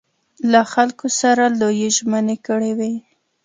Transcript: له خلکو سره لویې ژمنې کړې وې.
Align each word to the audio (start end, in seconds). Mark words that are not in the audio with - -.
له 0.51 0.61
خلکو 0.73 1.07
سره 1.21 1.43
لویې 1.59 1.89
ژمنې 1.97 2.37
کړې 2.47 2.71
وې. 2.79 2.93